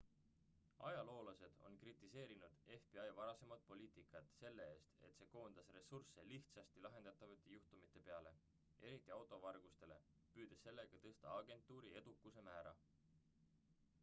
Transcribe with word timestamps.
ajaloolased 0.87 1.57
on 1.67 1.75
kritiseerinud 1.81 2.53
fbi 2.85 3.03
varasemat 3.17 3.65
poliitikat 3.71 4.31
selle 4.39 4.63
eest 4.71 5.03
et 5.09 5.19
see 5.19 5.27
koondas 5.35 5.69
ressursse 5.75 6.25
lihtsasti 6.31 6.81
lahendatavate 6.85 7.51
juhtumite 7.53 8.01
peale 8.09 8.31
eriti 8.89 9.13
auto 9.17 9.39
vargustele 9.45 9.99
püüdes 10.39 10.63
sellega 10.69 11.03
tõsta 11.05 11.35
agentuuri 11.43 11.93
edukuse 12.01 12.45
määra 12.49 12.73